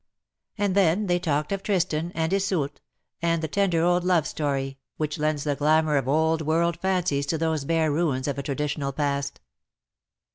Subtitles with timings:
[0.57, 2.77] And then they talked of Tristan and Iseult_,
[3.21, 7.37] and the tender okl love story^ which lends the glamour of old world fancies to
[7.37, 9.41] those bare ruins of a tra ditional past.